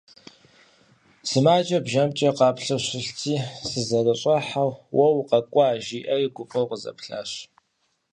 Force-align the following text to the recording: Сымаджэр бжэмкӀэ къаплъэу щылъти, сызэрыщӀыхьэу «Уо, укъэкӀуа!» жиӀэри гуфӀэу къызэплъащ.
Сымаджэр 1.29 1.81
бжэмкӀэ 1.85 2.29
къаплъэу 2.37 2.81
щылъти, 2.85 3.35
сызэрыщӀыхьэу 3.67 4.71
«Уо, 4.97 5.07
укъэкӀуа!» 5.19 5.67
жиӀэри 5.85 6.27
гуфӀэу 6.35 6.69
къызэплъащ. 6.69 7.31